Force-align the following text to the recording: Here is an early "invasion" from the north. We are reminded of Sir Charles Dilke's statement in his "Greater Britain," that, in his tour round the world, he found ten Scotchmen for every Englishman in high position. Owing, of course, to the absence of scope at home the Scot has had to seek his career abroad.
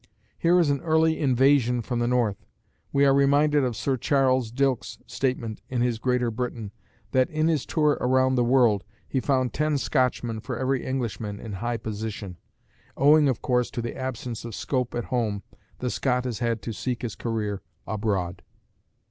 Here 0.39 0.59
is 0.59 0.71
an 0.71 0.81
early 0.81 1.19
"invasion" 1.19 1.83
from 1.83 1.99
the 1.99 2.07
north. 2.07 2.43
We 2.91 3.05
are 3.05 3.13
reminded 3.13 3.63
of 3.63 3.75
Sir 3.75 3.97
Charles 3.97 4.51
Dilke's 4.51 4.97
statement 5.05 5.61
in 5.69 5.81
his 5.83 5.99
"Greater 5.99 6.31
Britain," 6.31 6.71
that, 7.11 7.29
in 7.29 7.47
his 7.49 7.67
tour 7.67 7.99
round 8.01 8.35
the 8.35 8.43
world, 8.43 8.83
he 9.07 9.19
found 9.19 9.53
ten 9.53 9.77
Scotchmen 9.77 10.39
for 10.39 10.57
every 10.57 10.83
Englishman 10.83 11.39
in 11.39 11.53
high 11.53 11.77
position. 11.77 12.37
Owing, 12.97 13.29
of 13.29 13.43
course, 13.43 13.69
to 13.69 13.81
the 13.83 13.95
absence 13.95 14.43
of 14.43 14.55
scope 14.55 14.95
at 14.95 15.05
home 15.13 15.43
the 15.77 15.91
Scot 15.91 16.23
has 16.25 16.39
had 16.39 16.63
to 16.63 16.73
seek 16.73 17.03
his 17.03 17.13
career 17.13 17.61
abroad. 17.85 18.41